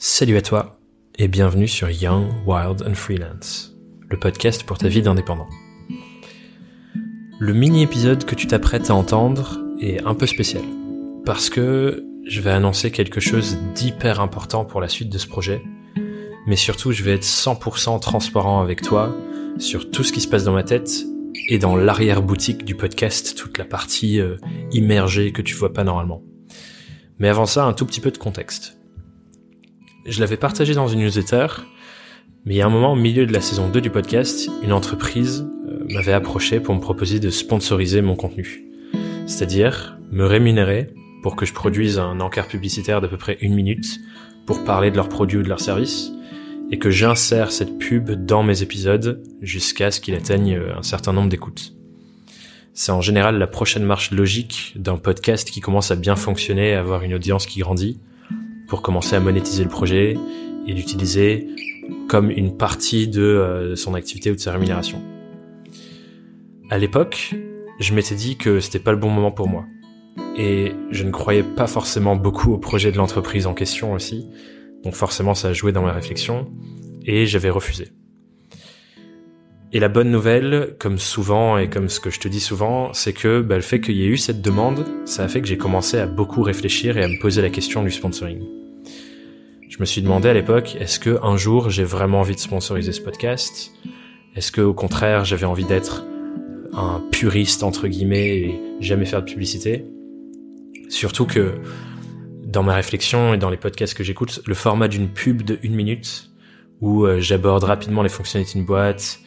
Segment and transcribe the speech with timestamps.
[0.00, 0.78] Salut à toi
[1.18, 3.74] et bienvenue sur Young, Wild and Freelance,
[4.08, 5.48] le podcast pour ta vie d'indépendant.
[7.40, 10.62] Le mini-épisode que tu t'apprêtes à entendre est un peu spécial
[11.26, 15.64] parce que je vais annoncer quelque chose d'hyper important pour la suite de ce projet,
[16.46, 19.16] mais surtout je vais être 100% transparent avec toi
[19.58, 20.92] sur tout ce qui se passe dans ma tête
[21.48, 24.36] et dans l'arrière-boutique du podcast, toute la partie euh,
[24.70, 26.22] immergée que tu vois pas normalement.
[27.18, 28.77] Mais avant ça, un tout petit peu de contexte.
[30.08, 31.46] Je l'avais partagé dans une newsletter,
[32.46, 34.72] mais il y a un moment au milieu de la saison 2 du podcast, une
[34.72, 38.64] entreprise euh, m'avait approché pour me proposer de sponsoriser mon contenu.
[39.26, 40.88] C'est-à-dire me rémunérer
[41.22, 44.00] pour que je produise un encart publicitaire d'à peu près une minute
[44.46, 46.10] pour parler de leurs produits ou de leurs services,
[46.70, 51.12] et que j'insère cette pub dans mes épisodes jusqu'à ce qu'il atteigne euh, un certain
[51.12, 51.74] nombre d'écoutes.
[52.72, 56.80] C'est en général la prochaine marche logique d'un podcast qui commence à bien fonctionner, à
[56.80, 58.00] avoir une audience qui grandit,
[58.68, 60.16] pour commencer à monétiser le projet
[60.66, 61.48] et l'utiliser
[62.08, 65.02] comme une partie de euh, son activité ou de sa rémunération.
[66.70, 67.34] À l'époque,
[67.80, 69.64] je m'étais dit que c'était pas le bon moment pour moi.
[70.36, 74.26] Et je ne croyais pas forcément beaucoup au projet de l'entreprise en question aussi,
[74.84, 76.48] donc forcément ça a joué dans ma réflexion,
[77.04, 77.88] et j'avais refusé.
[79.70, 83.12] Et la bonne nouvelle, comme souvent et comme ce que je te dis souvent, c'est
[83.12, 85.58] que bah, le fait qu'il y ait eu cette demande, ça a fait que j'ai
[85.58, 88.42] commencé à beaucoup réfléchir et à me poser la question du sponsoring.
[89.68, 92.92] Je me suis demandé à l'époque, est-ce que un jour j'ai vraiment envie de sponsoriser
[92.92, 93.72] ce podcast?
[94.34, 96.06] Est-ce que au contraire j'avais envie d'être
[96.72, 99.84] un puriste entre guillemets et jamais faire de publicité?
[100.88, 101.56] Surtout que
[102.42, 105.74] dans ma réflexion et dans les podcasts que j'écoute, le format d'une pub de une
[105.74, 106.30] minute
[106.80, 109.20] où euh, j'aborde rapidement les fonctionnalités d'une boîte,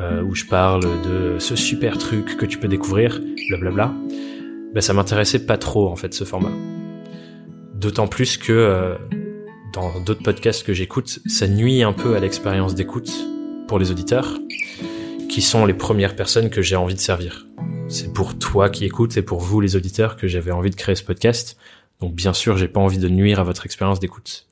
[0.00, 3.92] euh, où je parle de ce super truc que tu peux découvrir, blablabla,
[4.74, 6.52] ben ça m'intéressait pas trop en fait ce format.
[7.74, 8.94] D'autant plus que euh,
[9.72, 13.12] dans d'autres podcasts que j'écoute, ça nuit un peu à l'expérience d'écoute
[13.66, 14.38] pour les auditeurs,
[15.28, 17.46] qui sont les premières personnes que j'ai envie de servir.
[17.88, 20.94] C'est pour toi qui écoutes et pour vous les auditeurs que j'avais envie de créer
[20.94, 21.56] ce podcast
[22.00, 24.46] donc bien sûr, j'ai pas envie de nuire à votre expérience d'écoute.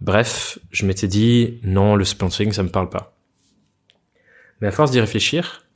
[0.00, 3.14] Bref, je m'étais dit non, le sponsoring ça me parle pas.
[4.60, 5.66] Mais à force d'y réfléchir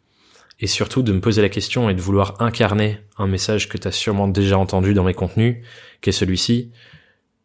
[0.60, 3.88] et surtout de me poser la question et de vouloir incarner un message que tu
[3.88, 5.64] as sûrement déjà entendu dans mes contenus,
[6.00, 6.70] qui est celui-ci,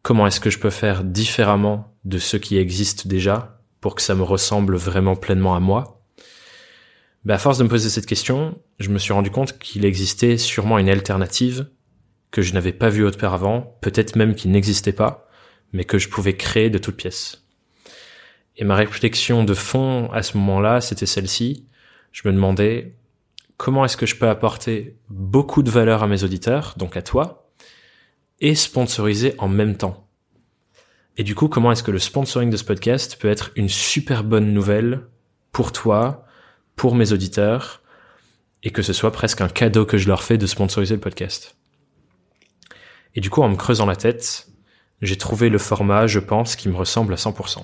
[0.04, 4.16] comment est-ce que je peux faire différemment de ce qui existe déjà pour que ça
[4.16, 6.04] me ressemble vraiment pleinement à moi?
[7.26, 10.38] Ben, à force de me poser cette question, je me suis rendu compte qu'il existait
[10.38, 11.70] sûrement une alternative
[12.32, 15.28] que je n'avais pas vu auparavant, peut-être même qu'il n'existait pas,
[15.74, 17.49] mais que je pouvais créer de toutes pièces.
[18.60, 21.66] Et ma réflexion de fond à ce moment-là, c'était celle-ci.
[22.12, 22.94] Je me demandais
[23.56, 27.50] comment est-ce que je peux apporter beaucoup de valeur à mes auditeurs, donc à toi,
[28.42, 30.10] et sponsoriser en même temps?
[31.16, 34.26] Et du coup, comment est-ce que le sponsoring de ce podcast peut être une super
[34.26, 35.08] bonne nouvelle
[35.54, 36.26] pour toi,
[36.76, 37.82] pour mes auditeurs,
[38.64, 41.56] et que ce soit presque un cadeau que je leur fais de sponsoriser le podcast?
[43.16, 44.50] Et du coup, en me creusant la tête,
[45.02, 47.64] j'ai trouvé le format, je pense, qui me ressemble à 100%.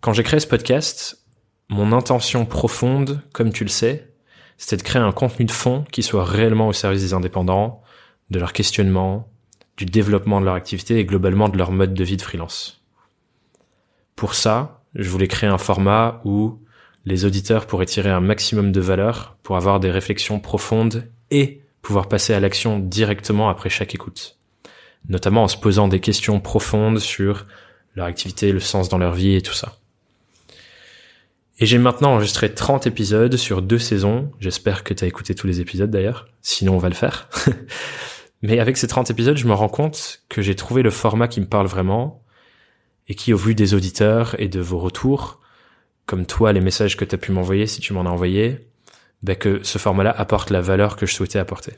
[0.00, 1.24] Quand j'ai créé ce podcast,
[1.68, 4.12] mon intention profonde, comme tu le sais,
[4.56, 7.82] c'était de créer un contenu de fond qui soit réellement au service des indépendants,
[8.30, 9.28] de leur questionnement,
[9.76, 12.80] du développement de leur activité et globalement de leur mode de vie de freelance.
[14.14, 16.60] Pour ça, je voulais créer un format où
[17.04, 22.08] les auditeurs pourraient tirer un maximum de valeur pour avoir des réflexions profondes et pouvoir
[22.08, 24.38] passer à l'action directement après chaque écoute,
[25.08, 27.46] notamment en se posant des questions profondes sur
[27.96, 29.74] leur activité, le sens dans leur vie et tout ça.
[31.60, 34.30] Et j'ai maintenant enregistré 30 épisodes sur deux saisons.
[34.38, 36.28] J'espère que tu as écouté tous les épisodes d'ailleurs.
[36.40, 37.28] Sinon, on va le faire.
[38.42, 41.40] Mais avec ces 30 épisodes, je me rends compte que j'ai trouvé le format qui
[41.40, 42.22] me parle vraiment
[43.08, 45.40] et qui, au vu des auditeurs et de vos retours,
[46.06, 48.68] comme toi, les messages que tu as pu m'envoyer si tu m'en as envoyé,
[49.24, 51.72] ben que ce format-là apporte la valeur que je souhaitais apporter.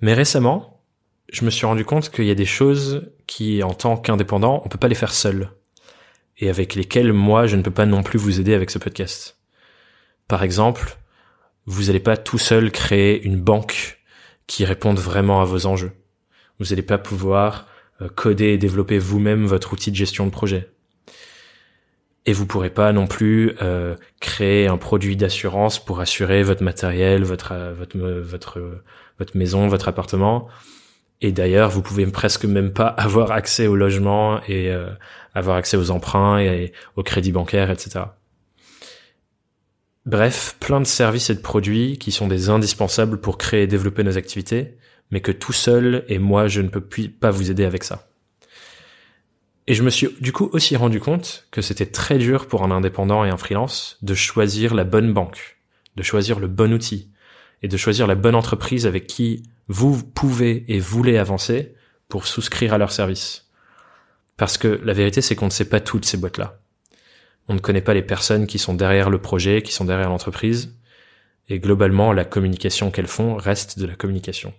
[0.00, 0.82] Mais récemment,
[1.30, 4.68] je me suis rendu compte qu'il y a des choses qui, en tant qu'indépendant, on
[4.68, 5.50] peut pas les faire seul.
[6.38, 9.38] Et avec lesquelles, moi, je ne peux pas non plus vous aider avec ce podcast.
[10.28, 10.96] Par exemple,
[11.66, 14.00] vous n'allez pas tout seul créer une banque
[14.46, 15.92] qui réponde vraiment à vos enjeux.
[16.58, 17.66] Vous n'allez pas pouvoir
[18.00, 20.72] euh, coder et développer vous-même votre outil de gestion de projet
[22.24, 27.24] et vous pourrez pas non plus euh, créer un produit d'assurance pour assurer votre matériel,
[27.24, 28.82] votre euh, votre votre
[29.18, 30.48] votre maison, votre appartement.
[31.22, 34.90] Et d'ailleurs, vous pouvez presque même pas avoir accès au logement et euh,
[35.34, 38.00] avoir accès aux emprunts et au crédit bancaire, etc.
[40.04, 44.02] Bref, plein de services et de produits qui sont des indispensables pour créer et développer
[44.02, 44.76] nos activités,
[45.12, 48.08] mais que tout seul et moi je ne peux pas vous aider avec ça.
[49.68, 52.72] Et je me suis du coup aussi rendu compte que c'était très dur pour un
[52.72, 55.56] indépendant et un freelance de choisir la bonne banque,
[55.94, 57.12] de choisir le bon outil
[57.62, 61.74] et de choisir la bonne entreprise avec qui vous pouvez et voulez avancer
[62.08, 63.48] pour souscrire à leur service.
[64.36, 66.58] Parce que la vérité c'est qu'on ne sait pas toutes ces boîtes-là.
[67.48, 70.76] On ne connaît pas les personnes qui sont derrière le projet, qui sont derrière l'entreprise,
[71.48, 74.52] et globalement la communication qu'elles font reste de la communication.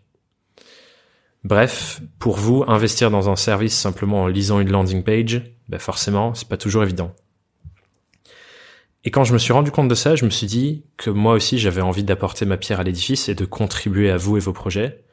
[1.43, 6.33] Bref, pour vous, investir dans un service simplement en lisant une landing page, ben forcément,
[6.33, 7.13] c'est pas toujours évident.
[9.03, 11.33] Et quand je me suis rendu compte de ça, je me suis dit que moi
[11.33, 14.53] aussi j'avais envie d'apporter ma pierre à l'édifice et de contribuer à vous et vos
[14.53, 15.03] projets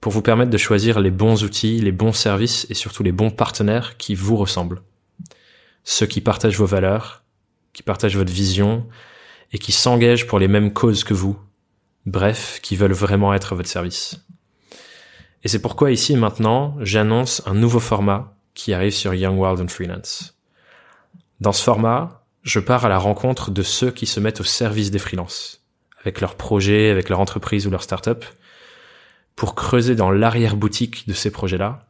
[0.00, 3.30] pour vous permettre de choisir les bons outils, les bons services et surtout les bons
[3.30, 4.82] partenaires qui vous ressemblent.
[5.84, 7.24] Ceux qui partagent vos valeurs,
[7.72, 8.86] qui partagent votre vision
[9.52, 11.38] et qui s'engagent pour les mêmes causes que vous.
[12.04, 14.24] Bref, qui veulent vraiment être à votre service.
[15.42, 19.60] Et c'est pourquoi ici et maintenant, j'annonce un nouveau format qui arrive sur Young World
[19.60, 20.38] and Freelance.
[21.40, 24.92] Dans ce format, je pars à la rencontre de ceux qui se mettent au service
[24.92, 25.64] des freelances,
[26.00, 28.24] avec leurs projets, avec leur entreprise ou leur start-up,
[29.34, 31.88] pour creuser dans l'arrière-boutique de ces projets-là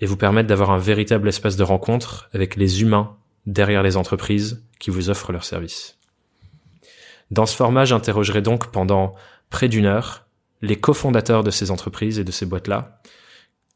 [0.00, 3.16] et vous permettre d'avoir un véritable espace de rencontre avec les humains
[3.46, 5.96] derrière les entreprises qui vous offrent leurs services.
[7.30, 9.14] Dans ce format, j'interrogerai donc pendant
[9.50, 10.26] près d'une heure
[10.62, 13.00] les cofondateurs de ces entreprises et de ces boîtes-là,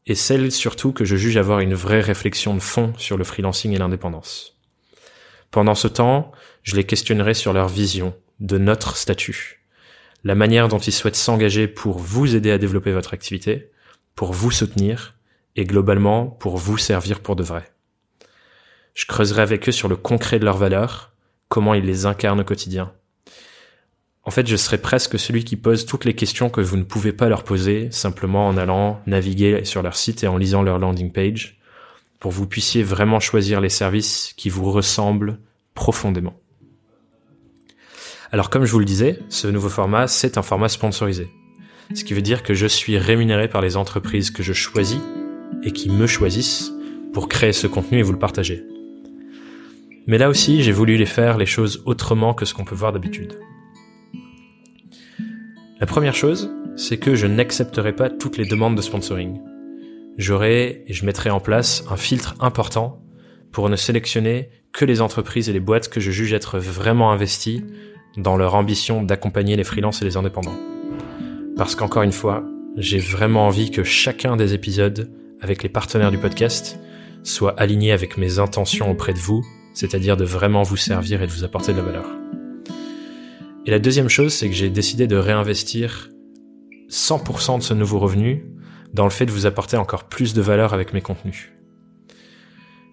[0.05, 3.71] et celles surtout que je juge avoir une vraie réflexion de fond sur le freelancing
[3.71, 4.56] et l'indépendance.
[5.51, 6.31] Pendant ce temps,
[6.63, 9.63] je les questionnerai sur leur vision de notre statut,
[10.23, 13.71] la manière dont ils souhaitent s'engager pour vous aider à développer votre activité,
[14.15, 15.15] pour vous soutenir
[15.55, 17.71] et globalement pour vous servir pour de vrai.
[18.93, 21.13] Je creuserai avec eux sur le concret de leurs valeurs,
[21.49, 22.93] comment ils les incarnent au quotidien,
[24.27, 27.13] en fait, je serais presque celui qui pose toutes les questions que vous ne pouvez
[27.13, 31.13] pas leur poser simplement en allant naviguer sur leur site et en lisant leur landing
[31.13, 31.61] page
[32.19, 35.39] pour que vous puissiez vraiment choisir les services qui vous ressemblent
[35.73, 36.35] profondément.
[38.31, 41.29] Alors comme je vous le disais, ce nouveau format, c'est un format sponsorisé.
[41.93, 44.99] Ce qui veut dire que je suis rémunéré par les entreprises que je choisis
[45.63, 46.71] et qui me choisissent
[47.13, 48.65] pour créer ce contenu et vous le partager.
[50.05, 52.93] Mais là aussi, j'ai voulu les faire les choses autrement que ce qu'on peut voir
[52.93, 53.39] d'habitude.
[55.79, 59.39] La première chose, c'est que je n'accepterai pas toutes les demandes de sponsoring.
[60.17, 62.99] J'aurai et je mettrai en place un filtre important
[63.51, 67.63] pour ne sélectionner que les entreprises et les boîtes que je juge être vraiment investies
[68.17, 70.57] dans leur ambition d'accompagner les freelances et les indépendants.
[71.55, 72.43] Parce qu'encore une fois,
[72.77, 76.79] j'ai vraiment envie que chacun des épisodes avec les partenaires du podcast
[77.23, 81.31] soit aligné avec mes intentions auprès de vous, c'est-à-dire de vraiment vous servir et de
[81.31, 82.05] vous apporter de la valeur.
[83.67, 86.09] Et la deuxième chose, c'est que j'ai décidé de réinvestir
[86.89, 88.45] 100% de ce nouveau revenu
[88.93, 91.51] dans le fait de vous apporter encore plus de valeur avec mes contenus.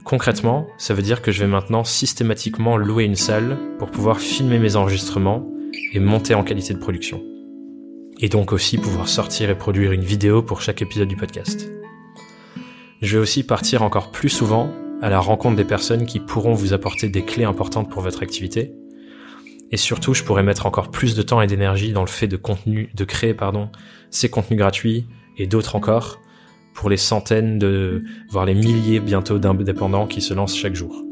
[0.05, 4.59] Concrètement, ça veut dire que je vais maintenant systématiquement louer une salle pour pouvoir filmer
[4.59, 5.49] mes enregistrements
[5.93, 7.23] et monter en qualité de production.
[8.21, 11.71] Et donc aussi pouvoir sortir et produire une vidéo pour chaque épisode du podcast.
[13.01, 14.71] Je vais aussi partir encore plus souvent
[15.03, 18.75] à la rencontre des personnes qui pourront vous apporter des clés importantes pour votre activité
[19.75, 22.37] et surtout, je pourrais mettre encore plus de temps et d'énergie dans le fait de
[22.37, 23.71] contenu, de créer, pardon,
[24.11, 26.21] ces contenus gratuits et d'autres encore
[26.75, 31.03] pour les centaines de, voire les milliers bientôt d'indépendants qui se lancent chaque jour.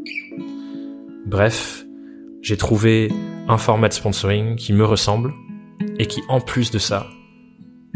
[1.25, 1.85] Bref,
[2.43, 3.11] j'ai trouvé
[3.49, 5.33] un format de sponsoring qui me ressemble
[5.99, 7.07] et qui, en plus de ça,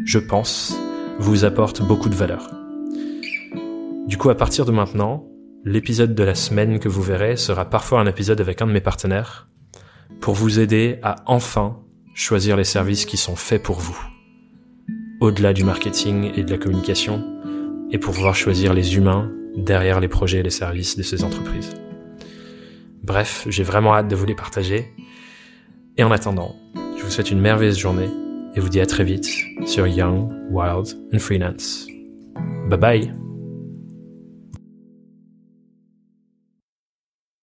[0.05, 0.79] je pense,
[1.19, 2.49] vous apporte beaucoup de valeur.
[4.07, 5.27] Du coup, à partir de maintenant,
[5.65, 8.81] l'épisode de la semaine que vous verrez sera parfois un épisode avec un de mes
[8.81, 9.49] partenaires,
[10.21, 11.81] pour vous aider à enfin
[12.15, 13.99] choisir les services qui sont faits pour vous,
[15.21, 17.25] au-delà du marketing et de la communication,
[17.91, 21.75] et pour pouvoir choisir les humains derrière les projets et les services de ces entreprises.
[23.03, 24.93] Bref, j'ai vraiment hâte de vous les partager.
[25.97, 26.57] Et en attendant,
[26.99, 28.11] je vous souhaite une merveilleuse journée
[28.55, 29.29] et vous dis à très vite
[29.67, 31.87] sur Young, Wild and Freelance.
[32.69, 33.26] Bye bye